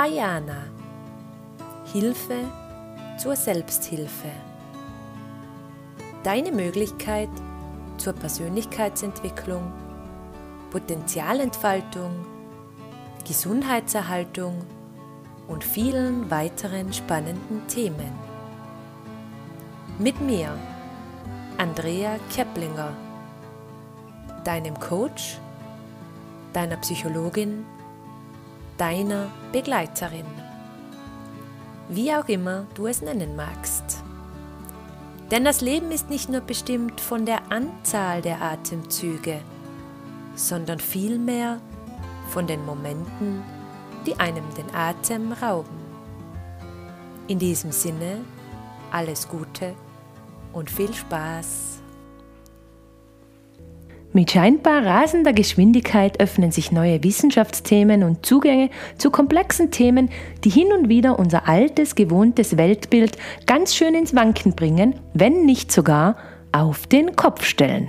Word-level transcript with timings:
Ayana. 0.00 0.62
Hilfe 1.92 2.44
zur 3.18 3.34
Selbsthilfe. 3.34 4.30
Deine 6.22 6.52
Möglichkeit 6.52 7.28
zur 7.96 8.12
Persönlichkeitsentwicklung, 8.12 9.72
Potenzialentfaltung, 10.70 12.12
Gesundheitserhaltung 13.26 14.64
und 15.48 15.64
vielen 15.64 16.30
weiteren 16.30 16.92
spannenden 16.92 17.66
Themen. 17.66 18.12
Mit 19.98 20.20
mir, 20.20 20.56
Andrea 21.56 22.20
Keplinger, 22.32 22.92
deinem 24.44 24.78
Coach, 24.78 25.38
deiner 26.52 26.76
Psychologin, 26.76 27.66
deiner 28.78 29.26
Begleiterin. 29.52 30.26
Wie 31.88 32.12
auch 32.14 32.28
immer 32.28 32.66
du 32.74 32.86
es 32.86 33.02
nennen 33.02 33.36
magst. 33.36 34.02
Denn 35.30 35.44
das 35.44 35.60
Leben 35.60 35.90
ist 35.90 36.08
nicht 36.08 36.30
nur 36.30 36.40
bestimmt 36.40 37.00
von 37.00 37.26
der 37.26 37.52
Anzahl 37.52 38.22
der 38.22 38.40
Atemzüge, 38.40 39.40
sondern 40.34 40.80
vielmehr 40.80 41.60
von 42.30 42.46
den 42.46 42.64
Momenten, 42.64 43.42
die 44.06 44.18
einem 44.18 44.44
den 44.56 44.74
Atem 44.74 45.32
rauben. 45.32 45.76
In 47.26 47.38
diesem 47.38 47.72
Sinne, 47.72 48.24
alles 48.90 49.28
Gute 49.28 49.74
und 50.52 50.70
viel 50.70 50.94
Spaß. 50.94 51.80
Mit 54.14 54.30
scheinbar 54.30 54.86
rasender 54.86 55.34
Geschwindigkeit 55.34 56.18
öffnen 56.18 56.50
sich 56.50 56.72
neue 56.72 57.04
Wissenschaftsthemen 57.04 58.02
und 58.04 58.24
Zugänge 58.24 58.70
zu 58.96 59.10
komplexen 59.10 59.70
Themen, 59.70 60.08
die 60.44 60.50
hin 60.50 60.72
und 60.72 60.88
wieder 60.88 61.18
unser 61.18 61.46
altes, 61.46 61.94
gewohntes 61.94 62.56
Weltbild 62.56 63.18
ganz 63.44 63.74
schön 63.74 63.94
ins 63.94 64.14
Wanken 64.14 64.54
bringen, 64.54 64.94
wenn 65.12 65.44
nicht 65.44 65.70
sogar 65.70 66.16
auf 66.52 66.86
den 66.86 67.16
Kopf 67.16 67.44
stellen. 67.44 67.88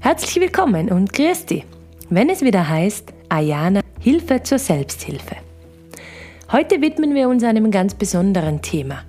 Herzlich 0.00 0.36
willkommen 0.36 0.90
und 0.90 1.10
grüß 1.14 1.46
dich, 1.46 1.64
wenn 2.10 2.28
es 2.28 2.42
wieder 2.42 2.68
heißt 2.68 3.14
Ayana 3.30 3.80
Hilfe 3.98 4.42
zur 4.42 4.58
Selbsthilfe. 4.58 5.36
Heute 6.52 6.82
widmen 6.82 7.14
wir 7.14 7.30
uns 7.30 7.44
einem 7.44 7.70
ganz 7.70 7.94
besonderen 7.94 8.60
Thema, 8.60 9.04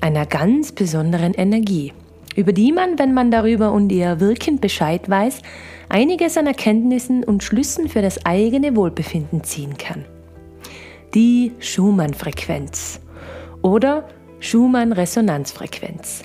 einer 0.00 0.26
ganz 0.26 0.70
besonderen 0.70 1.34
Energie– 1.34 1.92
über 2.38 2.52
die 2.52 2.70
man, 2.70 3.00
wenn 3.00 3.14
man 3.14 3.32
darüber 3.32 3.72
und 3.72 3.90
ihr 3.90 4.20
Wirken 4.20 4.60
Bescheid 4.60 5.10
weiß, 5.10 5.42
einiges 5.88 6.38
an 6.38 6.46
Erkenntnissen 6.46 7.24
und 7.24 7.42
Schlüssen 7.42 7.88
für 7.88 8.00
das 8.00 8.24
eigene 8.24 8.76
Wohlbefinden 8.76 9.42
ziehen 9.42 9.76
kann. 9.76 10.04
Die 11.14 11.50
Schumann-Frequenz 11.58 13.00
oder 13.60 14.06
Schumann-Resonanzfrequenz. 14.38 16.22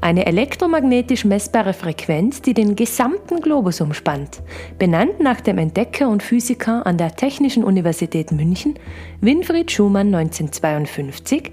Eine 0.00 0.26
elektromagnetisch 0.26 1.24
messbare 1.24 1.74
Frequenz, 1.74 2.42
die 2.42 2.52
den 2.52 2.74
gesamten 2.74 3.40
Globus 3.40 3.80
umspannt, 3.80 4.42
benannt 4.80 5.20
nach 5.20 5.40
dem 5.40 5.58
Entdecker 5.58 6.08
und 6.08 6.24
Physiker 6.24 6.84
an 6.84 6.98
der 6.98 7.14
Technischen 7.14 7.62
Universität 7.62 8.32
München, 8.32 8.74
Winfried 9.20 9.70
Schumann 9.70 10.12
1952, 10.12 11.52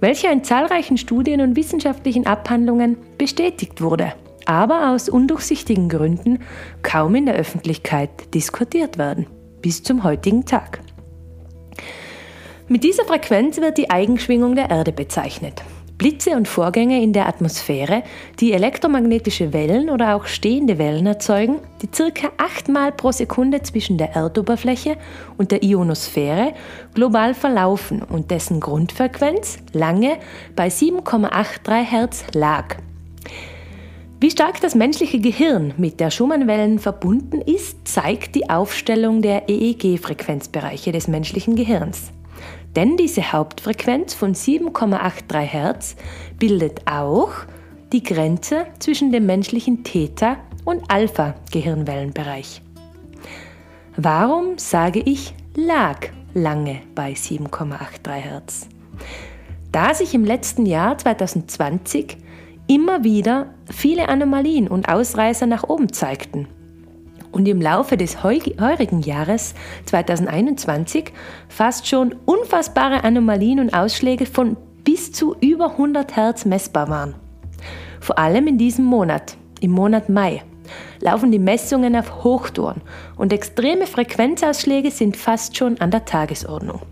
welcher 0.00 0.30
in 0.30 0.44
zahlreichen 0.44 0.98
Studien 0.98 1.40
und 1.40 1.56
wissenschaftlichen 1.56 2.26
Abhandlungen 2.26 2.96
bestätigt 3.16 3.80
wurde, 3.80 4.14
aber 4.44 4.90
aus 4.90 5.08
undurchsichtigen 5.08 5.88
Gründen 5.88 6.40
kaum 6.82 7.14
in 7.14 7.26
der 7.26 7.34
Öffentlichkeit 7.34 8.34
diskutiert 8.34 8.98
werden, 8.98 9.26
bis 9.60 9.82
zum 9.82 10.04
heutigen 10.04 10.44
Tag. 10.44 10.80
Mit 12.68 12.84
dieser 12.84 13.04
Frequenz 13.04 13.58
wird 13.60 13.78
die 13.78 13.90
Eigenschwingung 13.90 14.54
der 14.54 14.70
Erde 14.70 14.92
bezeichnet. 14.92 15.62
Blitze 15.98 16.36
und 16.36 16.46
Vorgänge 16.46 17.02
in 17.02 17.12
der 17.12 17.26
Atmosphäre, 17.26 18.04
die 18.38 18.52
elektromagnetische 18.52 19.52
Wellen 19.52 19.90
oder 19.90 20.14
auch 20.14 20.26
stehende 20.26 20.78
Wellen 20.78 21.06
erzeugen, 21.06 21.56
die 21.82 21.88
circa 21.92 22.28
achtmal 22.36 22.92
pro 22.92 23.10
Sekunde 23.10 23.62
zwischen 23.62 23.98
der 23.98 24.14
Erdoberfläche 24.14 24.96
und 25.38 25.50
der 25.50 25.64
Ionosphäre 25.64 26.54
global 26.94 27.34
verlaufen 27.34 28.02
und 28.02 28.30
dessen 28.30 28.60
Grundfrequenz 28.60 29.58
lange 29.72 30.18
bei 30.54 30.68
7,83 30.68 31.82
Hertz 31.82 32.24
lag. 32.32 32.76
Wie 34.20 34.30
stark 34.30 34.60
das 34.60 34.76
menschliche 34.76 35.20
Gehirn 35.20 35.74
mit 35.78 35.98
der 35.98 36.10
Schumann-Wellen 36.10 36.78
verbunden 36.78 37.40
ist, 37.40 37.86
zeigt 37.86 38.36
die 38.36 38.50
Aufstellung 38.50 39.22
der 39.22 39.48
EEG-Frequenzbereiche 39.48 40.92
des 40.92 41.08
menschlichen 41.08 41.56
Gehirns. 41.56 42.12
Denn 42.76 42.96
diese 42.96 43.32
Hauptfrequenz 43.32 44.14
von 44.14 44.34
7,83 44.34 45.38
Hertz 45.40 45.96
bildet 46.38 46.82
auch 46.90 47.32
die 47.92 48.02
Grenze 48.02 48.66
zwischen 48.78 49.12
dem 49.12 49.26
menschlichen 49.26 49.84
Theta- 49.84 50.36
und 50.64 50.90
Alpha-Gehirnwellenbereich. 50.90 52.62
Warum 53.96 54.58
sage 54.58 55.00
ich 55.00 55.34
lag 55.54 56.08
lange 56.34 56.82
bei 56.94 57.12
7,83 57.12 58.10
Hertz? 58.12 58.68
Da 59.72 59.94
sich 59.94 60.14
im 60.14 60.24
letzten 60.24 60.66
Jahr 60.66 60.96
2020 60.98 62.18
immer 62.68 63.02
wieder 63.02 63.54
viele 63.70 64.08
Anomalien 64.08 64.68
und 64.68 64.88
Ausreißer 64.88 65.46
nach 65.46 65.64
oben 65.64 65.92
zeigten 65.92 66.48
und 67.38 67.46
im 67.46 67.62
Laufe 67.62 67.96
des 67.96 68.24
heurigen 68.24 69.00
Jahres 69.00 69.54
2021 69.86 71.12
fast 71.48 71.86
schon 71.86 72.16
unfassbare 72.26 73.04
Anomalien 73.04 73.60
und 73.60 73.72
Ausschläge 73.72 74.26
von 74.26 74.56
bis 74.82 75.12
zu 75.12 75.36
über 75.40 75.70
100 75.70 76.16
Hertz 76.16 76.44
messbar 76.44 76.88
waren. 76.88 77.14
Vor 78.00 78.18
allem 78.18 78.48
in 78.48 78.58
diesem 78.58 78.84
Monat, 78.84 79.36
im 79.60 79.70
Monat 79.70 80.08
Mai, 80.08 80.42
laufen 81.00 81.30
die 81.30 81.38
Messungen 81.38 81.94
auf 81.94 82.24
Hochtouren 82.24 82.82
und 83.16 83.32
extreme 83.32 83.86
Frequenzausschläge 83.86 84.90
sind 84.90 85.16
fast 85.16 85.56
schon 85.56 85.80
an 85.80 85.92
der 85.92 86.04
Tagesordnung. 86.04 86.82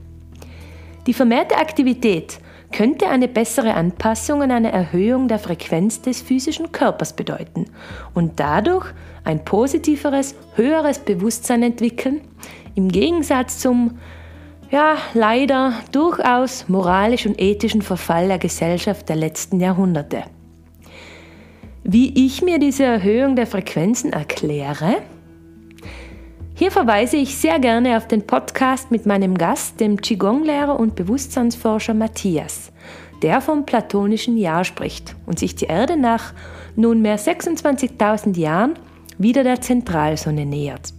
Die 1.09 1.15
vermehrte 1.15 1.57
Aktivität 1.57 2.39
könnte 2.77 3.09
eine 3.09 3.27
bessere 3.27 3.73
Anpassung 3.73 4.43
und 4.43 4.51
eine 4.51 4.71
Erhöhung 4.71 5.29
der 5.29 5.39
Frequenz 5.39 6.03
des 6.03 6.21
physischen 6.21 6.73
Körpers 6.73 7.15
bedeuten 7.15 7.65
und 8.13 8.39
dadurch 8.39 8.93
ein 9.25 9.47
positiveres, 9.47 10.35
höheres 10.57 10.99
Bewusstsein 10.99 11.63
entwickeln, 11.63 12.21
im 12.75 12.89
Gegensatz 12.89 13.61
zum 13.61 13.99
ja, 14.71 14.99
leider 15.15 15.73
durchaus 15.91 16.69
moralisch 16.69 17.25
und 17.25 17.41
ethischen 17.41 17.81
Verfall 17.81 18.29
der 18.29 18.39
Gesellschaft 18.39 19.09
der 19.09 19.17
letzten 19.17 19.59
Jahrhunderte. 19.59 20.25
Wie 21.83 22.27
ich 22.27 22.43
mir 22.43 22.59
diese 22.59 22.85
Erhöhung 22.85 23.37
der 23.37 23.47
Frequenzen 23.47 24.13
erkläre, 24.13 24.97
hier 26.59 26.71
verweise 26.71 27.19
ich 27.19 27.37
sehr 27.37 27.59
gerne 27.59 27.99
auf 27.99 28.09
den 28.09 28.27
Podcast 28.27 28.91
mit 28.91 29.05
meinem 29.05 29.37
Gast, 29.37 29.79
dem 29.79 30.01
Qigong-Lehrer 30.01 30.81
und 30.81 30.97
Bewusstseinsforscher 30.97 31.93
Matthias, 31.93 32.73
der 33.21 33.43
vom 33.43 33.67
platonischen 33.67 34.39
Jahr 34.39 34.65
spricht 34.65 35.17
und 35.27 35.39
sich 35.39 35.55
die 35.55 35.67
Erde 35.67 35.99
nach 35.99 36.33
nunmehr 36.75 37.19
26.000 37.19 38.39
Jahren 38.39 38.73
wieder 39.19 39.45
der 39.45 39.61
Zentralsonne 39.61 40.47
nähert, 40.47 40.95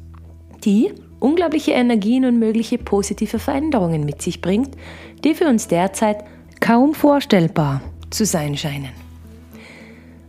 die 0.64 0.94
unglaubliche 1.20 1.72
Energien 1.72 2.26
und 2.26 2.38
mögliche 2.38 2.78
positive 2.78 3.40
Veränderungen 3.40 4.06
mit 4.06 4.22
sich 4.22 4.42
bringt, 4.42 4.78
die 5.24 5.34
für 5.34 5.48
uns 5.48 5.68
derzeit 5.68 6.24
kaum 6.60 6.94
vorstellbar 6.94 7.82
zu 8.12 8.28
sein 8.28 8.56
scheinen. 8.56 8.92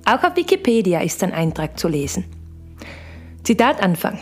Auch 0.06 0.24
auf 0.24 0.36
Wikipedia 0.36 1.00
ist 1.00 1.22
ein 1.22 1.34
Eintrag 1.34 1.78
zu 1.78 1.86
lesen. 1.86 2.24
Zitat 3.44 3.82
Anfang. 3.82 4.18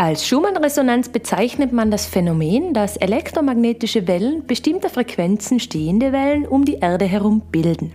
Als 0.00 0.26
Schumann-Resonanz 0.26 1.10
bezeichnet 1.10 1.72
man 1.74 1.90
das 1.90 2.06
Phänomen, 2.06 2.72
dass 2.72 2.96
elektromagnetische 2.96 4.08
Wellen 4.08 4.46
bestimmter 4.46 4.88
Frequenzen 4.88 5.60
stehende 5.60 6.10
Wellen 6.10 6.46
um 6.46 6.64
die 6.64 6.76
Erde 6.76 7.04
herum 7.04 7.42
bilden. 7.52 7.92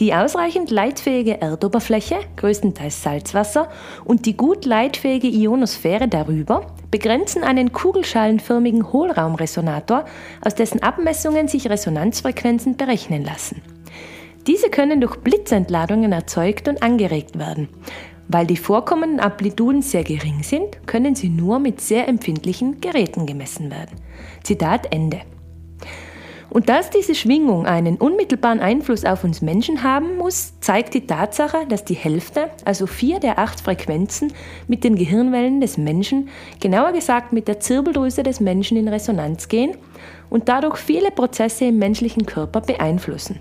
Die 0.00 0.12
ausreichend 0.12 0.70
leitfähige 0.70 1.40
Erdoberfläche, 1.40 2.16
größtenteils 2.36 3.02
Salzwasser, 3.02 3.70
und 4.04 4.26
die 4.26 4.36
gut 4.36 4.66
leitfähige 4.66 5.28
Ionosphäre 5.28 6.08
darüber 6.08 6.74
begrenzen 6.90 7.42
einen 7.42 7.72
kugelschalenförmigen 7.72 8.92
Hohlraumresonator, 8.92 10.04
aus 10.44 10.54
dessen 10.54 10.82
Abmessungen 10.82 11.48
sich 11.48 11.70
Resonanzfrequenzen 11.70 12.76
berechnen 12.76 13.24
lassen. 13.24 13.62
Diese 14.46 14.68
können 14.68 15.00
durch 15.00 15.16
Blitzentladungen 15.16 16.12
erzeugt 16.12 16.68
und 16.68 16.82
angeregt 16.82 17.38
werden. 17.38 17.68
Weil 18.28 18.46
die 18.46 18.56
vorkommenden 18.56 19.20
Amplituden 19.20 19.82
sehr 19.82 20.04
gering 20.04 20.42
sind, 20.42 20.86
können 20.86 21.14
sie 21.14 21.28
nur 21.28 21.58
mit 21.58 21.80
sehr 21.80 22.08
empfindlichen 22.08 22.80
Geräten 22.80 23.26
gemessen 23.26 23.70
werden. 23.70 23.96
Zitat 24.42 24.92
Ende. 24.92 25.20
Und 26.50 26.68
dass 26.68 26.88
diese 26.90 27.16
Schwingung 27.16 27.66
einen 27.66 27.96
unmittelbaren 27.96 28.60
Einfluss 28.60 29.04
auf 29.04 29.24
uns 29.24 29.42
Menschen 29.42 29.82
haben 29.82 30.18
muss, 30.18 30.60
zeigt 30.60 30.94
die 30.94 31.06
Tatsache, 31.06 31.66
dass 31.68 31.84
die 31.84 31.94
Hälfte, 31.94 32.48
also 32.64 32.86
vier 32.86 33.18
der 33.18 33.40
acht 33.40 33.60
Frequenzen, 33.60 34.32
mit 34.68 34.84
den 34.84 34.94
Gehirnwellen 34.94 35.60
des 35.60 35.78
Menschen, 35.78 36.28
genauer 36.60 36.92
gesagt 36.92 37.32
mit 37.32 37.48
der 37.48 37.58
Zirbeldrüse 37.60 38.22
des 38.22 38.38
Menschen 38.38 38.76
in 38.76 38.88
Resonanz 38.88 39.48
gehen 39.48 39.76
und 40.30 40.48
dadurch 40.48 40.76
viele 40.76 41.10
Prozesse 41.10 41.64
im 41.64 41.78
menschlichen 41.78 42.24
Körper 42.24 42.60
beeinflussen. 42.60 43.40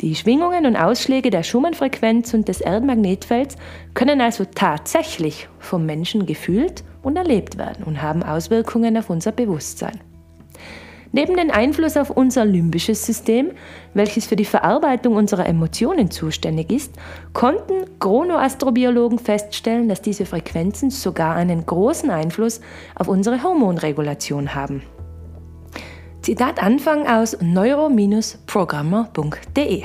Die 0.00 0.14
Schwingungen 0.14 0.64
und 0.64 0.76
Ausschläge 0.76 1.30
der 1.30 1.42
Schumann-Frequenz 1.42 2.32
und 2.32 2.46
des 2.46 2.60
Erdmagnetfelds 2.60 3.56
können 3.94 4.20
also 4.20 4.44
tatsächlich 4.44 5.48
vom 5.58 5.86
Menschen 5.86 6.24
gefühlt 6.24 6.84
und 7.02 7.16
erlebt 7.16 7.58
werden 7.58 7.82
und 7.82 8.00
haben 8.00 8.22
Auswirkungen 8.22 8.96
auf 8.96 9.10
unser 9.10 9.32
Bewusstsein. 9.32 9.98
Neben 11.10 11.36
dem 11.36 11.50
Einfluss 11.50 11.96
auf 11.96 12.10
unser 12.10 12.44
limbisches 12.44 13.04
System, 13.04 13.52
welches 13.94 14.26
für 14.26 14.36
die 14.36 14.44
Verarbeitung 14.44 15.16
unserer 15.16 15.46
Emotionen 15.46 16.12
zuständig 16.12 16.70
ist, 16.70 16.94
konnten 17.32 17.86
Chronoastrobiologen 17.98 19.18
feststellen, 19.18 19.88
dass 19.88 20.02
diese 20.02 20.26
Frequenzen 20.26 20.90
sogar 20.90 21.34
einen 21.34 21.64
großen 21.66 22.10
Einfluss 22.10 22.60
auf 22.94 23.08
unsere 23.08 23.42
Hormonregulation 23.42 24.54
haben. 24.54 24.82
Zitat 26.22 26.62
Anfang 26.62 27.06
aus 27.06 27.36
neuro-programmer.de. 27.40 29.84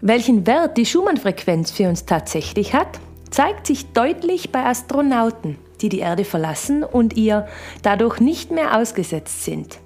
Welchen 0.00 0.46
Wert 0.46 0.76
die 0.76 0.84
Schumann-Frequenz 0.84 1.70
für 1.70 1.88
uns 1.88 2.04
tatsächlich 2.04 2.74
hat, 2.74 3.00
zeigt 3.30 3.66
sich 3.66 3.92
deutlich 3.92 4.52
bei 4.52 4.64
Astronauten, 4.64 5.56
die 5.80 5.88
die 5.88 6.00
Erde 6.00 6.24
verlassen 6.24 6.84
und 6.84 7.16
ihr 7.16 7.46
dadurch 7.82 8.20
nicht 8.20 8.50
mehr 8.50 8.76
ausgesetzt 8.76 9.44
sind. 9.44 9.78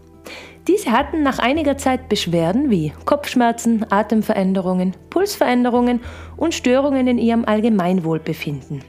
Diese 0.66 0.92
hatten 0.92 1.22
nach 1.22 1.38
einiger 1.38 1.78
Zeit 1.78 2.08
Beschwerden 2.08 2.70
wie 2.70 2.92
Kopfschmerzen, 3.04 3.86
Atemveränderungen, 3.90 4.94
Pulsveränderungen 5.10 6.00
und 6.36 6.54
Störungen 6.54 7.06
in 7.06 7.18
ihrem 7.18 7.44
Allgemeinwohlbefinden. 7.44 8.82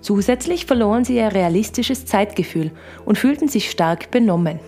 Zusätzlich 0.00 0.66
verloren 0.66 1.04
sie 1.04 1.16
ihr 1.16 1.32
realistisches 1.32 2.06
Zeitgefühl 2.06 2.72
und 3.04 3.18
fühlten 3.18 3.48
sich 3.48 3.70
stark 3.70 4.10
benommen. 4.10 4.58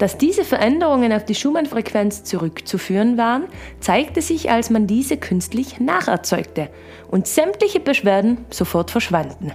Dass 0.00 0.16
diese 0.16 0.44
Veränderungen 0.44 1.12
auf 1.12 1.26
die 1.26 1.34
Schumann-Frequenz 1.34 2.24
zurückzuführen 2.24 3.18
waren, 3.18 3.44
zeigte 3.80 4.22
sich, 4.22 4.50
als 4.50 4.70
man 4.70 4.86
diese 4.86 5.18
künstlich 5.18 5.78
nacherzeugte 5.78 6.70
und 7.10 7.26
sämtliche 7.26 7.80
Beschwerden 7.80 8.46
sofort 8.48 8.90
verschwanden. 8.90 9.52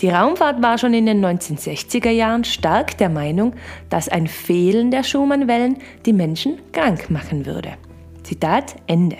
Die 0.00 0.08
Raumfahrt 0.08 0.62
war 0.62 0.78
schon 0.78 0.94
in 0.94 1.04
den 1.04 1.22
1960er 1.22 2.08
Jahren 2.08 2.44
stark 2.44 2.96
der 2.96 3.10
Meinung, 3.10 3.52
dass 3.90 4.08
ein 4.08 4.26
Fehlen 4.26 4.90
der 4.90 5.04
Schumann-Wellen 5.04 5.76
die 6.06 6.14
Menschen 6.14 6.58
krank 6.72 7.10
machen 7.10 7.44
würde. 7.44 7.74
Zitat 8.22 8.76
Ende. 8.86 9.18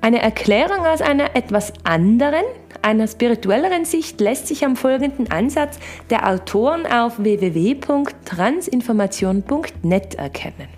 Eine 0.00 0.20
Erklärung 0.20 0.84
aus 0.84 1.00
einer 1.00 1.36
etwas 1.36 1.72
anderen, 1.84 2.44
einer 2.84 3.08
spirituelleren 3.08 3.84
Sicht 3.84 4.20
lässt 4.20 4.46
sich 4.46 4.64
am 4.64 4.76
folgenden 4.76 5.28
Ansatz 5.30 5.78
der 6.10 6.28
Autoren 6.28 6.86
auf 6.86 7.18
www.transinformation.net 7.18 10.14
erkennen. 10.14 10.68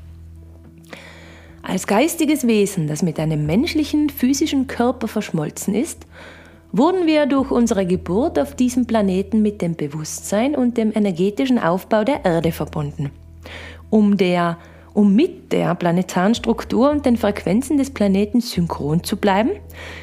Als 1.62 1.86
geistiges 1.88 2.46
Wesen, 2.46 2.86
das 2.86 3.02
mit 3.02 3.18
einem 3.18 3.44
menschlichen, 3.44 4.08
physischen 4.08 4.68
Körper 4.68 5.08
verschmolzen 5.08 5.74
ist, 5.74 6.06
wurden 6.70 7.06
wir 7.06 7.26
durch 7.26 7.50
unsere 7.50 7.84
Geburt 7.86 8.38
auf 8.38 8.54
diesem 8.54 8.86
Planeten 8.86 9.42
mit 9.42 9.60
dem 9.62 9.74
Bewusstsein 9.74 10.54
und 10.54 10.76
dem 10.76 10.92
energetischen 10.94 11.58
Aufbau 11.58 12.04
der 12.04 12.24
Erde 12.24 12.52
verbunden. 12.52 13.10
Um 13.90 14.16
der 14.16 14.58
um 14.96 15.14
mit 15.14 15.52
der 15.52 15.74
planetaren 15.74 16.34
Struktur 16.34 16.90
und 16.90 17.04
den 17.04 17.18
Frequenzen 17.18 17.76
des 17.76 17.90
Planeten 17.90 18.40
synchron 18.40 19.04
zu 19.04 19.18
bleiben, 19.18 19.50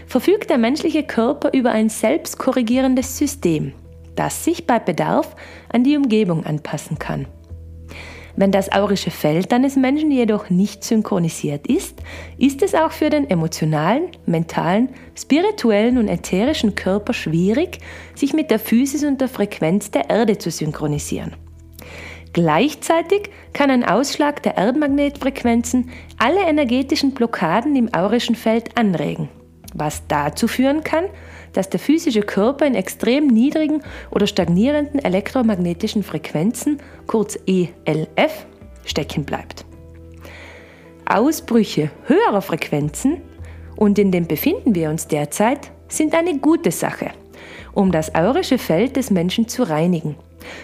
verfügt 0.06 0.52
der 0.52 0.60
menschliche 0.60 1.02
Körper 1.02 1.52
über 1.52 1.72
ein 1.72 1.90
selbstkorrigierendes 1.90 3.18
System, 3.18 3.74
das 4.16 4.44
sich 4.46 4.68
bei 4.68 4.78
Bedarf 4.78 5.36
an 5.70 5.84
die 5.84 5.98
Umgebung 5.98 6.46
anpassen 6.46 7.00
kann. 7.00 7.26
Wenn 8.36 8.52
das 8.52 8.72
aurische 8.72 9.10
Feld 9.10 9.52
eines 9.52 9.76
Menschen 9.76 10.12
jedoch 10.12 10.52
nicht 10.52 10.84
synchronisiert 10.84 11.66
ist, 11.66 12.00
ist 12.38 12.62
es 12.62 12.76
auch 12.76 12.92
für 12.92 13.10
den 13.10 13.28
emotionalen, 13.28 14.10
mentalen, 14.28 14.90
spirituellen 15.16 15.98
und 15.98 16.08
ätherischen 16.08 16.76
Körper 16.76 17.14
schwierig, 17.14 17.80
sich 18.14 18.34
mit 18.34 18.52
der 18.52 18.60
Physis 18.60 19.04
und 19.04 19.22
der 19.22 19.28
Frequenz 19.28 19.90
der 19.90 20.12
Erde 20.12 20.38
zu 20.38 20.52
synchronisieren. 20.52 21.34
Gleichzeitig 22.34 23.30
kann 23.54 23.70
ein 23.70 23.84
Ausschlag 23.84 24.42
der 24.42 24.58
Erdmagnetfrequenzen 24.58 25.92
alle 26.18 26.42
energetischen 26.42 27.12
Blockaden 27.12 27.76
im 27.76 27.94
aurischen 27.94 28.34
Feld 28.36 28.76
anregen, 28.76 29.30
was 29.76 30.02
dazu 30.08 30.48
führen 30.48 30.84
kann, 30.84 31.06
dass 31.54 31.70
der 31.70 31.80
physische 31.80 32.24
Körper 32.24 32.66
in 32.66 32.74
extrem 32.74 33.28
niedrigen 33.28 33.84
oder 34.10 34.26
stagnierenden 34.26 35.00
elektromagnetischen 35.06 36.02
Frequenzen, 36.02 36.80
kurz 37.06 37.38
ELF, 37.46 38.48
stecken 38.84 39.26
bleibt. 39.26 39.64
Ausbrüche 41.06 41.92
höherer 42.08 42.42
Frequenzen, 42.42 43.22
und 43.76 44.00
in 44.00 44.12
dem 44.12 44.26
befinden 44.26 44.74
wir 44.74 44.90
uns 44.90 45.08
derzeit, 45.08 45.72
sind 45.88 46.16
eine 46.16 46.40
gute 46.40 46.72
Sache, 46.72 47.12
um 47.74 47.92
das 47.92 48.16
aurische 48.16 48.58
Feld 48.58 48.96
des 48.96 49.12
Menschen 49.12 49.48
zu 49.48 49.64
reinigen 49.64 50.16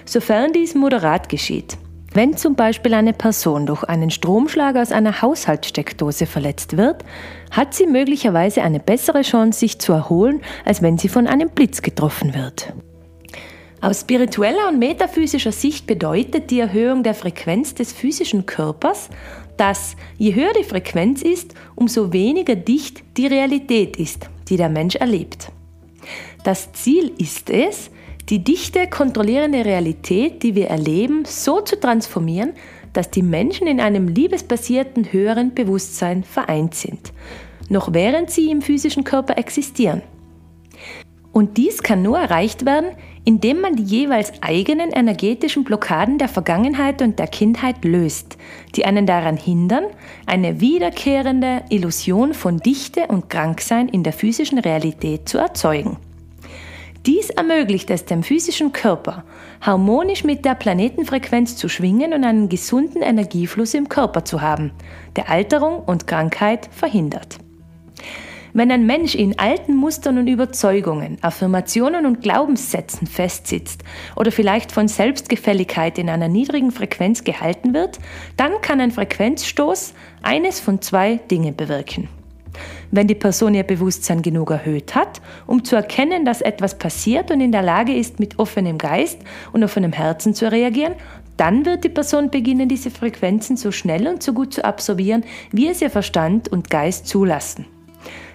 sofern 0.05 0.53
dies 0.53 0.75
moderat 0.75 1.29
geschieht. 1.29 1.77
Wenn 2.13 2.35
zum 2.35 2.55
Beispiel 2.55 2.95
eine 2.95 3.13
Person 3.13 3.67
durch 3.67 3.83
einen 3.83 4.09
Stromschlag 4.09 4.75
aus 4.77 4.91
einer 4.91 5.21
Haushaltssteckdose 5.21 6.25
verletzt 6.25 6.75
wird, 6.75 7.05
hat 7.51 7.75
sie 7.75 7.85
möglicherweise 7.85 8.63
eine 8.63 8.79
bessere 8.79 9.21
Chance, 9.21 9.59
sich 9.59 9.79
zu 9.79 9.93
erholen, 9.93 10.41
als 10.65 10.81
wenn 10.81 10.97
sie 10.97 11.09
von 11.09 11.27
einem 11.27 11.49
Blitz 11.49 11.81
getroffen 11.81 12.33
wird. 12.33 12.73
Aus 13.81 14.01
spiritueller 14.01 14.67
und 14.67 14.79
metaphysischer 14.79 15.51
Sicht 15.51 15.87
bedeutet 15.87 16.51
die 16.51 16.59
Erhöhung 16.59 17.03
der 17.03 17.13
Frequenz 17.13 17.75
des 17.75 17.93
physischen 17.93 18.45
Körpers, 18.45 19.09
dass 19.55 19.95
je 20.17 20.33
höher 20.35 20.53
die 20.59 20.65
Frequenz 20.65 21.21
ist, 21.21 21.53
umso 21.75 22.11
weniger 22.11 22.55
dicht 22.55 23.03
die 23.17 23.27
Realität 23.27 23.97
ist, 23.97 24.29
die 24.49 24.57
der 24.57 24.69
Mensch 24.69 24.95
erlebt. 24.95 25.51
Das 26.43 26.73
Ziel 26.73 27.13
ist 27.17 27.49
es, 27.49 27.91
die 28.29 28.43
dichte, 28.43 28.87
kontrollierende 28.87 29.65
Realität, 29.65 30.43
die 30.43 30.53
wir 30.53 30.67
erleben, 30.67 31.25
so 31.25 31.61
zu 31.61 31.79
transformieren, 31.79 32.53
dass 32.93 33.09
die 33.09 33.23
Menschen 33.23 33.67
in 33.67 33.79
einem 33.79 34.07
liebesbasierten 34.07 35.11
höheren 35.11 35.53
Bewusstsein 35.53 36.23
vereint 36.23 36.75
sind, 36.75 37.11
noch 37.69 37.93
während 37.93 38.29
sie 38.29 38.51
im 38.51 38.61
physischen 38.61 39.03
Körper 39.03 39.37
existieren. 39.37 40.01
Und 41.31 41.57
dies 41.57 41.83
kann 41.83 42.01
nur 42.01 42.17
erreicht 42.17 42.65
werden, 42.65 42.91
indem 43.23 43.61
man 43.61 43.75
die 43.75 43.83
jeweils 43.83 44.33
eigenen 44.41 44.91
energetischen 44.91 45.63
Blockaden 45.63 46.17
der 46.17 46.27
Vergangenheit 46.27 47.01
und 47.01 47.19
der 47.19 47.27
Kindheit 47.27 47.85
löst, 47.85 48.37
die 48.75 48.85
einen 48.85 49.05
daran 49.05 49.37
hindern, 49.37 49.85
eine 50.25 50.59
wiederkehrende 50.59 51.63
Illusion 51.69 52.33
von 52.33 52.57
Dichte 52.57 53.07
und 53.07 53.29
Kranksein 53.29 53.89
in 53.89 54.03
der 54.03 54.13
physischen 54.13 54.57
Realität 54.57 55.29
zu 55.29 55.37
erzeugen. 55.37 55.97
Dies 57.05 57.29
ermöglicht 57.29 57.89
es 57.91 58.05
dem 58.05 58.23
physischen 58.23 58.73
Körper, 58.73 59.23
harmonisch 59.61 60.25
mit 60.25 60.43
der 60.43 60.55
Planetenfrequenz 60.55 61.55
zu 61.55 61.69
schwingen 61.69 62.13
und 62.13 62.25
einen 62.25 62.49
gesunden 62.49 63.01
Energiefluss 63.01 63.73
im 63.73 63.87
Körper 63.87 64.25
zu 64.25 64.41
haben, 64.41 64.71
der 65.15 65.29
Alterung 65.29 65.79
und 65.79 66.07
Krankheit 66.07 66.67
verhindert. 66.71 67.37
Wenn 68.51 68.71
ein 68.71 68.85
Mensch 68.85 69.15
in 69.15 69.37
alten 69.39 69.75
Mustern 69.75 70.17
und 70.17 70.27
Überzeugungen, 70.27 71.17
Affirmationen 71.21 72.05
und 72.05 72.21
Glaubenssätzen 72.21 73.07
festsitzt 73.07 73.83
oder 74.15 74.31
vielleicht 74.31 74.71
von 74.71 74.87
Selbstgefälligkeit 74.87 75.97
in 75.99 76.09
einer 76.09 76.27
niedrigen 76.27 76.71
Frequenz 76.71 77.23
gehalten 77.23 77.73
wird, 77.73 77.99
dann 78.35 78.59
kann 78.61 78.81
ein 78.81 78.91
Frequenzstoß 78.91 79.93
eines 80.23 80.59
von 80.59 80.81
zwei 80.81 81.17
Dingen 81.29 81.55
bewirken. 81.55 82.09
Wenn 82.91 83.07
die 83.07 83.15
Person 83.15 83.53
ihr 83.53 83.63
Bewusstsein 83.63 84.21
genug 84.21 84.51
erhöht 84.51 84.95
hat, 84.95 85.21
um 85.47 85.63
zu 85.63 85.75
erkennen, 85.75 86.25
dass 86.25 86.41
etwas 86.41 86.77
passiert 86.77 87.31
und 87.31 87.41
in 87.41 87.51
der 87.51 87.61
Lage 87.61 87.95
ist, 87.95 88.19
mit 88.19 88.39
offenem 88.39 88.77
Geist 88.77 89.19
und 89.53 89.63
offenem 89.63 89.93
Herzen 89.93 90.33
zu 90.33 90.51
reagieren, 90.51 90.95
dann 91.37 91.65
wird 91.65 91.83
die 91.83 91.89
Person 91.89 92.29
beginnen, 92.29 92.67
diese 92.67 92.91
Frequenzen 92.91 93.55
so 93.55 93.71
schnell 93.71 94.07
und 94.07 94.21
so 94.21 94.33
gut 94.33 94.53
zu 94.53 94.65
absorbieren, 94.65 95.23
wie 95.51 95.69
es 95.69 95.81
ihr 95.81 95.89
Verstand 95.89 96.49
und 96.49 96.69
Geist 96.69 97.07
zulassen. 97.07 97.65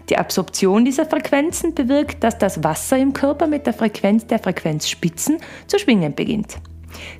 Die 0.09 0.19
Absorption 0.19 0.85
dieser 0.85 1.07
Frequenzen 1.07 1.75
bewirkt, 1.75 2.23
dass 2.23 2.39
das 2.39 2.63
Wasser 2.63 2.99
im 2.99 3.13
Körper 3.13 3.47
mit 3.47 3.67
der 3.67 3.73
Frequenz 3.73 4.27
der 4.27 4.39
Frequenzspitzen 4.39 5.39
zu 5.67 5.79
schwingen 5.79 6.15
beginnt. 6.15 6.59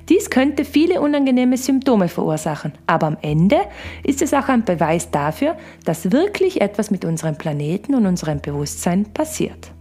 Dies 0.09 0.29
könnte 0.29 0.65
viele 0.65 1.01
unangenehme 1.01 1.57
Symptome 1.57 2.07
verursachen, 2.07 2.73
aber 2.87 3.07
am 3.07 3.17
Ende 3.21 3.57
ist 4.03 4.21
es 4.21 4.33
auch 4.33 4.47
ein 4.47 4.63
Beweis 4.63 5.11
dafür, 5.11 5.57
dass 5.85 6.11
wirklich 6.11 6.61
etwas 6.61 6.91
mit 6.91 7.05
unserem 7.05 7.37
Planeten 7.37 7.95
und 7.95 8.05
unserem 8.05 8.41
Bewusstsein 8.41 9.05
passiert. 9.05 9.71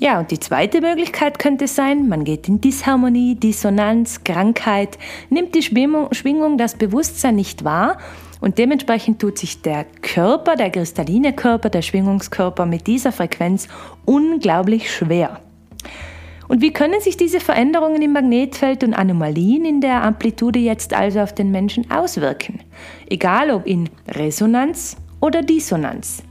Ja, 0.00 0.20
und 0.20 0.30
die 0.30 0.38
zweite 0.38 0.80
Möglichkeit 0.80 1.40
könnte 1.40 1.66
sein, 1.66 2.08
man 2.08 2.22
geht 2.22 2.48
in 2.48 2.60
Disharmonie, 2.60 3.34
Dissonanz, 3.34 4.22
Krankheit, 4.22 4.96
nimmt 5.28 5.56
die 5.56 5.62
Schwingung, 5.62 6.14
Schwingung, 6.14 6.56
das 6.56 6.76
Bewusstsein 6.76 7.34
nicht 7.34 7.64
wahr 7.64 7.98
und 8.40 8.58
dementsprechend 8.58 9.20
tut 9.20 9.38
sich 9.38 9.60
der 9.62 9.84
Körper, 10.02 10.54
der 10.54 10.70
kristalline 10.70 11.32
Körper, 11.32 11.68
der 11.68 11.82
Schwingungskörper 11.82 12.64
mit 12.64 12.86
dieser 12.86 13.10
Frequenz 13.10 13.66
unglaublich 14.04 14.92
schwer. 14.94 15.40
Und 16.48 16.62
wie 16.62 16.72
können 16.72 17.00
sich 17.00 17.18
diese 17.18 17.40
Veränderungen 17.40 18.00
im 18.00 18.12
Magnetfeld 18.12 18.82
und 18.82 18.94
Anomalien 18.94 19.66
in 19.66 19.80
der 19.82 20.02
Amplitude 20.02 20.58
jetzt 20.58 20.94
also 20.94 21.20
auf 21.20 21.34
den 21.34 21.50
Menschen 21.50 21.90
auswirken? 21.90 22.60
Egal 23.08 23.50
ob 23.50 23.66
in 23.66 23.90
Resonanz 24.08 24.96
oder 25.20 25.42
Dissonanz. 25.42 26.22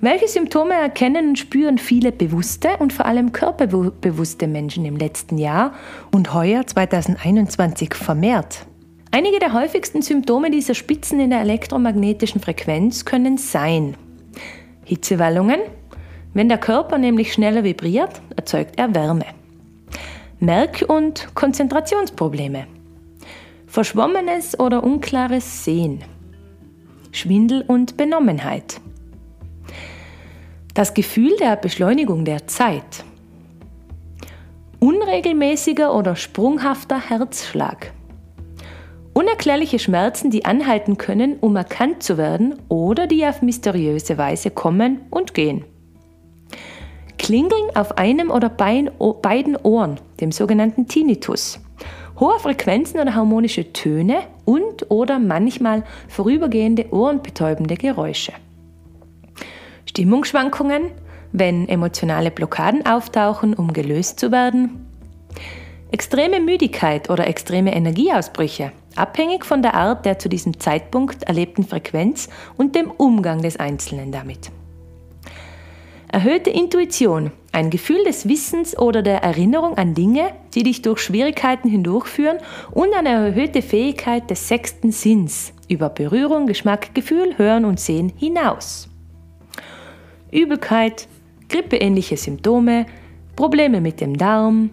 Welche 0.00 0.26
Symptome 0.26 0.74
erkennen 0.74 1.28
und 1.28 1.38
spüren 1.38 1.78
viele 1.78 2.10
bewusste 2.10 2.70
und 2.78 2.92
vor 2.92 3.06
allem 3.06 3.30
körperbewusste 3.30 4.48
Menschen 4.48 4.84
im 4.84 4.96
letzten 4.96 5.38
Jahr 5.38 5.74
und 6.10 6.34
heuer 6.34 6.66
2021 6.66 7.94
vermehrt? 7.94 8.66
Einige 9.12 9.38
der 9.38 9.52
häufigsten 9.52 10.02
Symptome 10.02 10.50
dieser 10.50 10.74
Spitzen 10.74 11.20
in 11.20 11.30
der 11.30 11.42
elektromagnetischen 11.42 12.40
Frequenz 12.40 13.04
können 13.04 13.36
sein 13.36 13.94
Hitzewallungen. 14.84 15.60
Wenn 16.34 16.48
der 16.48 16.58
Körper 16.58 16.96
nämlich 16.96 17.34
schneller 17.34 17.62
vibriert, 17.62 18.22
erzeugt 18.34 18.78
er 18.78 18.94
Wärme. 18.94 19.26
Merk- 20.42 20.84
und 20.88 21.34
Konzentrationsprobleme. 21.34 22.66
Verschwommenes 23.66 24.58
oder 24.60 24.84
unklares 24.84 25.64
Sehen. 25.64 26.04
Schwindel 27.12 27.64
und 27.66 27.96
Benommenheit 27.96 28.80
das 30.74 30.94
Gefühl 30.94 31.36
der 31.38 31.56
Beschleunigung 31.56 32.24
der 32.24 32.46
Zeit. 32.46 33.04
Unregelmäßiger 34.80 35.94
oder 35.94 36.16
sprunghafter 36.16 37.10
Herzschlag. 37.10 37.92
Unerklärliche 39.12 39.78
Schmerzen, 39.78 40.30
die 40.30 40.46
anhalten 40.46 40.96
können, 40.96 41.36
um 41.40 41.56
erkannt 41.56 42.02
zu 42.02 42.16
werden 42.16 42.54
oder 42.68 43.06
die 43.06 43.26
auf 43.26 43.42
mysteriöse 43.42 44.16
Weise 44.16 44.50
kommen 44.50 45.02
und 45.10 45.34
gehen. 45.34 45.64
Klingeln 47.18 47.76
auf 47.76 47.98
einem 47.98 48.30
oder 48.30 48.48
beiden 48.48 49.56
Ohren, 49.56 50.00
dem 50.22 50.32
sogenannten 50.32 50.88
Tinnitus. 50.88 51.60
Hohe 52.18 52.38
Frequenzen 52.38 53.00
oder 53.00 53.14
harmonische 53.14 53.72
Töne 53.72 54.20
und 54.44 54.90
oder 54.90 55.18
manchmal 55.18 55.82
vorübergehende 56.08 56.86
ohrenbetäubende 56.92 57.74
Geräusche. 57.74 58.32
Stimmungsschwankungen, 59.86 60.92
wenn 61.32 61.68
emotionale 61.68 62.30
Blockaden 62.30 62.86
auftauchen, 62.86 63.54
um 63.54 63.72
gelöst 63.72 64.20
zu 64.20 64.30
werden. 64.30 64.86
Extreme 65.90 66.40
Müdigkeit 66.40 67.10
oder 67.10 67.26
extreme 67.26 67.74
Energieausbrüche, 67.74 68.72
abhängig 68.96 69.44
von 69.44 69.60
der 69.60 69.74
Art 69.74 70.06
der 70.06 70.18
zu 70.18 70.28
diesem 70.28 70.58
Zeitpunkt 70.58 71.24
erlebten 71.24 71.64
Frequenz 71.64 72.28
und 72.56 72.74
dem 72.74 72.90
Umgang 72.90 73.42
des 73.42 73.58
Einzelnen 73.58 74.12
damit. 74.12 74.50
Erhöhte 76.08 76.50
Intuition, 76.50 77.32
ein 77.52 77.68
Gefühl 77.68 78.02
des 78.04 78.26
Wissens 78.26 78.76
oder 78.76 79.02
der 79.02 79.22
Erinnerung 79.22 79.76
an 79.76 79.94
Dinge, 79.94 80.32
die 80.54 80.62
dich 80.62 80.82
durch 80.82 81.00
Schwierigkeiten 81.00 81.68
hindurchführen 81.68 82.38
und 82.70 82.94
eine 82.94 83.10
erhöhte 83.10 83.60
Fähigkeit 83.60 84.30
des 84.30 84.48
sechsten 84.48 84.90
Sinns 84.90 85.52
über 85.68 85.90
Berührung, 85.90 86.46
Geschmack, 86.46 86.94
Gefühl, 86.94 87.36
Hören 87.36 87.66
und 87.66 87.78
Sehen 87.78 88.12
hinaus. 88.16 88.88
Übelkeit, 90.30 91.08
grippeähnliche 91.50 92.16
Symptome, 92.16 92.86
Probleme 93.36 93.82
mit 93.82 94.00
dem 94.00 94.16
Darm, 94.16 94.70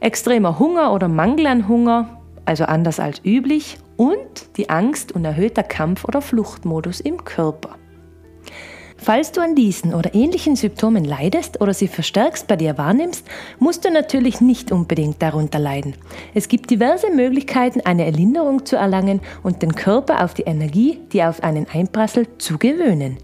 extremer 0.00 0.58
Hunger 0.60 0.92
oder 0.92 1.08
Mangel 1.08 1.46
an 1.46 1.66
Hunger, 1.66 2.22
also 2.44 2.64
anders 2.64 3.00
als 3.00 3.20
üblich, 3.24 3.78
und 3.96 4.56
die 4.56 4.70
Angst 4.70 5.12
und 5.12 5.24
erhöhter 5.24 5.62
Kampf- 5.62 6.04
oder 6.04 6.20
Fluchtmodus 6.20 7.00
im 7.00 7.24
Körper. 7.24 7.76
Falls 8.98 9.32
du 9.32 9.40
an 9.40 9.54
diesen 9.54 9.94
oder 9.94 10.14
ähnlichen 10.14 10.56
Symptomen 10.56 11.04
leidest 11.04 11.60
oder 11.60 11.74
sie 11.74 11.88
verstärkst 11.88 12.46
bei 12.46 12.56
dir 12.56 12.78
wahrnimmst, 12.78 13.26
musst 13.58 13.84
du 13.84 13.90
natürlich 13.90 14.40
nicht 14.40 14.72
unbedingt 14.72 15.20
darunter 15.22 15.58
leiden. 15.58 15.94
Es 16.34 16.48
gibt 16.48 16.70
diverse 16.70 17.10
Möglichkeiten, 17.10 17.82
eine 17.82 18.06
Erlinderung 18.06 18.64
zu 18.64 18.76
erlangen 18.76 19.20
und 19.42 19.62
den 19.62 19.74
Körper 19.74 20.24
auf 20.24 20.34
die 20.34 20.42
Energie, 20.42 20.98
die 21.12 21.22
auf 21.22 21.42
einen 21.42 21.66
einprasselt, 21.68 22.40
zu 22.40 22.58
gewöhnen 22.58 23.18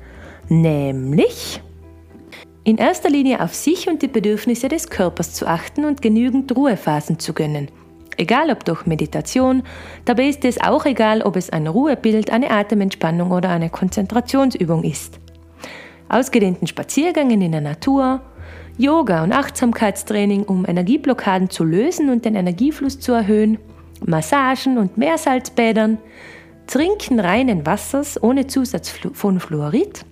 nämlich 0.53 1.63
in 2.65 2.77
erster 2.77 3.11
Linie 3.11 3.41
auf 3.41 3.55
sich 3.55 3.89
und 3.89 4.03
die 4.03 4.09
Bedürfnisse 4.09 4.69
des 4.69 4.89
Körpers 4.89 5.35
zu 5.35 5.47
achten 5.47 5.85
und 5.85 6.01
genügend 6.01 6.55
Ruhephasen 6.55 7.19
zu 7.19 7.33
gönnen. 7.33 7.69
Egal 8.19 8.51
ob 8.51 8.65
durch 8.65 8.87
Meditation, 8.87 9.63
dabei 10.05 10.29
ist 10.29 10.45
es 10.45 10.61
auch 10.61 10.85
egal, 10.85 11.23
ob 11.23 11.37
es 11.37 11.51
ein 11.51 11.67
Ruhebild, 11.67 12.31
eine 12.31 12.51
Atementspannung 12.51 13.33
oder 13.33 13.49
eine 13.49 13.71
Konzentrationsübung 13.71 14.85
ist. 14.85 15.19
Ausgedehnten 16.13 16.67
Spaziergängen 16.67 17.41
in 17.41 17.53
der 17.53 17.63
Natur, 17.63 18.21
Yoga 18.77 19.25
und 19.25 19.33
Achtsamkeitstraining, 19.33 20.45
um 20.45 20.67
Energieblockaden 20.67 21.49
zu 21.49 21.65
lösen 21.65 22.11
und 22.11 22.27
den 22.27 22.35
Energiefluss 22.35 23.01
zu 23.01 23.13
erhöhen, 23.13 23.59
Massagen 24.05 24.77
und 24.77 24.99
Meersalzbädern, 24.99 25.99
Trinken 26.67 27.19
reinen 27.19 27.65
Wassers 27.65 28.23
ohne 28.23 28.47
Zusatz 28.47 28.93
von 29.15 29.41
Fluorid, 29.41 30.05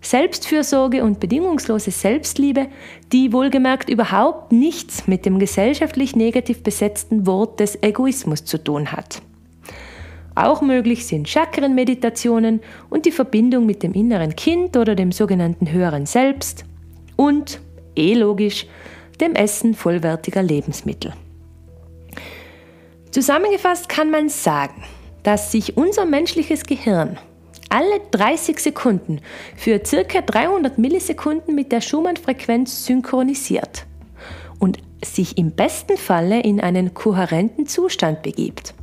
Selbstfürsorge 0.00 1.04
und 1.04 1.20
bedingungslose 1.20 1.92
Selbstliebe, 1.92 2.66
die 3.12 3.32
wohlgemerkt 3.32 3.88
überhaupt 3.88 4.50
nichts 4.50 5.06
mit 5.06 5.26
dem 5.26 5.38
gesellschaftlich 5.38 6.16
negativ 6.16 6.62
besetzten 6.62 7.26
Wort 7.26 7.60
des 7.60 7.80
Egoismus 7.82 8.44
zu 8.44 8.58
tun 8.58 8.90
hat. 8.92 9.22
Auch 10.34 10.62
möglich 10.62 11.06
sind 11.06 11.28
Chakrenmeditationen 11.28 12.60
und 12.88 13.04
die 13.04 13.10
Verbindung 13.10 13.66
mit 13.66 13.82
dem 13.82 13.92
inneren 13.92 14.36
Kind 14.36 14.76
oder 14.76 14.94
dem 14.94 15.12
sogenannten 15.12 15.70
höheren 15.70 16.06
Selbst 16.06 16.64
und, 17.16 17.60
eh 17.96 18.14
logisch, 18.14 18.66
dem 19.20 19.34
Essen 19.34 19.74
vollwertiger 19.74 20.42
Lebensmittel. 20.42 21.12
Zusammengefasst 23.10 23.88
kann 23.88 24.10
man 24.10 24.28
sagen, 24.28 24.84
dass 25.22 25.52
sich 25.52 25.76
unser 25.76 26.06
menschliches 26.06 26.62
Gehirn 26.62 27.18
alle 27.68 28.00
30 28.10 28.58
Sekunden 28.58 29.20
für 29.56 29.80
circa 29.84 30.20
300 30.20 30.78
Millisekunden 30.78 31.54
mit 31.54 31.72
der 31.72 31.80
Schumann-Frequenz 31.80 32.84
synchronisiert 32.84 33.86
und 34.58 34.78
sich 35.04 35.38
im 35.38 35.52
besten 35.52 35.96
Falle 35.96 36.40
in 36.40 36.60
einen 36.60 36.94
kohärenten 36.94 37.66
Zustand 37.66 38.22
begibt, 38.22 38.74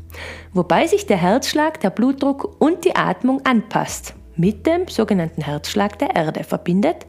wobei 0.53 0.87
sich 0.87 1.05
der 1.05 1.17
Herzschlag, 1.17 1.79
der 1.79 1.89
Blutdruck 1.89 2.55
und 2.59 2.85
die 2.85 2.95
Atmung 2.95 3.41
anpasst, 3.45 4.13
mit 4.35 4.65
dem 4.67 4.87
sogenannten 4.87 5.41
Herzschlag 5.41 5.97
der 5.99 6.15
Erde 6.15 6.43
verbindet 6.43 7.05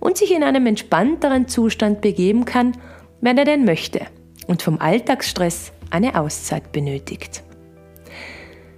und 0.00 0.16
sich 0.16 0.34
in 0.34 0.42
einem 0.44 0.66
entspannteren 0.66 1.48
Zustand 1.48 2.00
begeben 2.00 2.44
kann, 2.44 2.72
wenn 3.20 3.38
er 3.38 3.44
denn 3.44 3.64
möchte 3.64 4.00
und 4.46 4.62
vom 4.62 4.80
Alltagsstress 4.80 5.72
eine 5.90 6.18
Auszeit 6.20 6.72
benötigt. 6.72 7.42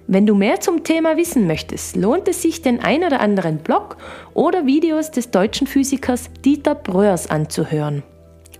Wenn 0.07 0.25
du 0.25 0.35
mehr 0.35 0.59
zum 0.59 0.83
Thema 0.83 1.15
wissen 1.15 1.47
möchtest, 1.47 1.95
lohnt 1.95 2.27
es 2.27 2.41
sich, 2.41 2.61
den 2.61 2.81
ein 2.81 3.03
oder 3.03 3.21
anderen 3.21 3.59
Blog 3.59 3.97
oder 4.33 4.65
Videos 4.65 5.11
des 5.11 5.31
deutschen 5.31 5.67
Physikers 5.67 6.29
Dieter 6.43 6.75
Bröers 6.75 7.29
anzuhören. 7.29 8.03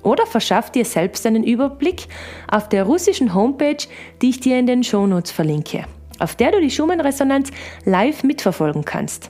Oder 0.03 0.25
verschaff 0.25 0.72
dir 0.72 0.86
selbst 0.86 1.25
einen 1.25 1.43
Überblick 1.43 2.08
auf 2.50 2.70
der 2.70 2.84
russischen 2.84 3.34
Homepage, 3.34 3.77
die 4.22 4.29
ich 4.29 4.39
dir 4.39 4.58
in 4.58 4.67
den 4.67 4.84
Shownotes 4.84 5.31
verlinke, 5.31 5.86
auf 6.20 6.36
der 6.36 6.51
du 6.51 6.62
die 6.62 6.72
Schumann-Resonanz 6.72 7.51
live 7.86 8.24
mitverfolgen 8.24 8.86
kannst. 8.86 9.29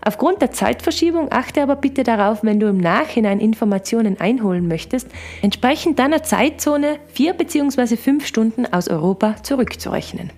Aufgrund 0.00 0.40
der 0.40 0.52
Zeitverschiebung 0.52 1.32
achte 1.32 1.62
aber 1.62 1.76
bitte 1.76 2.04
darauf, 2.04 2.42
wenn 2.42 2.60
du 2.60 2.68
im 2.68 2.78
Nachhinein 2.78 3.40
Informationen 3.40 4.20
einholen 4.20 4.68
möchtest, 4.68 5.08
entsprechend 5.42 5.98
deiner 5.98 6.22
Zeitzone 6.22 6.98
vier 7.08 7.34
bzw. 7.34 7.96
fünf 7.96 8.26
Stunden 8.26 8.64
aus 8.72 8.88
Europa 8.88 9.42
zurückzurechnen. 9.42 10.30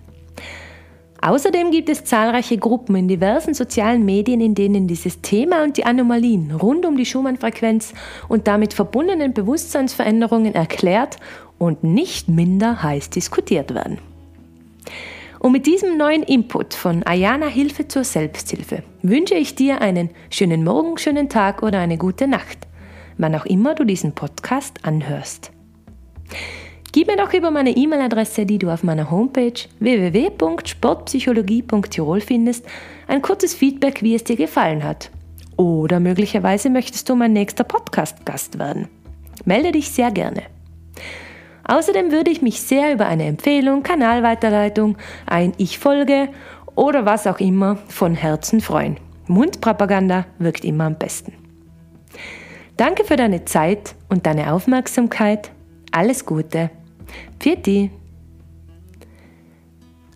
Außerdem 1.23 1.71
gibt 1.71 1.91
es 1.91 2.05
zahlreiche 2.05 2.57
Gruppen 2.57 2.97
in 2.97 3.09
diversen 3.09 3.53
sozialen 3.53 4.05
Medien, 4.05 4.41
in 4.41 4.55
denen 4.55 4.87
dieses 4.87 5.21
Thema 5.21 5.63
und 5.63 5.77
die 5.77 5.85
Anomalien 5.85 6.51
rund 6.53 6.87
um 6.87 6.97
die 6.97 7.05
Schumann-Frequenz 7.05 7.93
und 8.29 8.47
damit 8.47 8.73
verbundenen 8.73 9.35
Bewusstseinsveränderungen 9.35 10.55
erklärt 10.55 11.19
und 11.59 11.85
nicht 11.85 12.29
minder 12.29 12.83
heiß 12.83 13.11
diskutiert 13.11 13.75
werden. 13.75 13.99
Und 15.41 15.53
mit 15.53 15.67
diesem 15.67 15.97
neuen 15.97 16.23
Input 16.23 16.75
von 16.75 17.03
Ayana 17.03 17.47
Hilfe 17.47 17.89
zur 17.89 18.05
Selbsthilfe 18.05 18.83
wünsche 19.03 19.35
ich 19.35 19.55
dir 19.55 19.81
einen 19.81 20.11
schönen 20.31 20.65
Morgen, 20.65 20.99
schönen 20.99 21.29
Tag 21.29 21.63
oder 21.63 21.81
eine 21.81 21.97
gute 21.99 22.29
Nacht, 22.29 22.59
wann 23.19 23.35
auch 23.35 23.47
immer 23.47 23.75
du 23.75 23.85
diesen 23.85 24.13
Podcast 24.13 24.85
anhörst. 24.85 25.51
Gib 26.93 27.07
mir 27.07 27.17
doch 27.17 27.33
über 27.33 27.53
meine 27.53 27.71
E-Mail-Adresse, 27.71 28.47
die 28.47 28.59
du 28.59 28.69
auf 28.69 28.83
meiner 28.83 29.13
Homepage 29.13 29.53
www.sportpsychologie.tirol 29.79 32.21
findest, 32.21 32.67
ein 33.07 33.23
kurzes 33.23 33.55
Feedback, 33.55 34.03
wie 34.03 34.17
es 34.17 34.25
dir 34.25 34.35
gefallen 34.35 34.83
hat. 34.83 35.13
Oder 35.57 36.01
möglicherweise 36.01 36.69
möchtest 36.69 37.09
du 37.09 37.15
mein 37.15 37.33
nächster 37.33 37.63
Podcast-Gast 37.63 38.59
werden. 38.59 38.89
Melde 39.45 39.71
dich 39.71 39.91
sehr 39.91 40.11
gerne. 40.11 40.43
Außerdem 41.65 42.11
würde 42.11 42.33
ich 42.33 42.43
mich 42.43 42.61
sehr 42.61 42.93
über 42.93 43.07
eine 43.07 43.27
Empfehlung, 43.27 43.85
Kanalweiterleitung, 43.85 44.99
ein 45.27 45.53
Ich 45.59 45.79
folge 45.79 46.31
oder 46.75 47.07
was 47.07 47.29
auch 47.29 47.39
immer 47.39 47.77
von 47.87 48.17
Herzen 48.17 48.61
freuen. 48.61 48.97
Mundpropaganda 49.29 50.27
wirkt 50.41 50.65
immer 50.65 50.87
am 50.87 50.97
besten. 50.97 51.35
Danke 52.77 53.05
für 53.05 53.17
deine 53.17 53.45
Zeit 53.45 53.95
und 54.09 54.27
deine 54.27 54.53
Aufmerksamkeit. 54.53 55.53
Alles 55.93 56.27
Gute. 56.27 56.71
Pfiat 57.41 57.67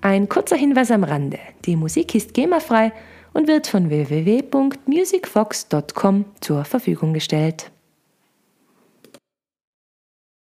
Ein 0.03 0.29
kurzer 0.29 0.57
Hinweis 0.57 0.91
am 0.91 1.05
Rande. 1.05 1.39
Die 1.65 1.75
Musik 1.75 2.15
ist 2.15 2.35
GEMA-frei 2.35 2.93
und 3.33 3.49
wird 3.49 3.67
von 3.67 3.89
www.musicfox.com 3.89 6.27
zur 6.41 6.67
Verfügung 6.67 7.15
gestellt. 7.15 7.71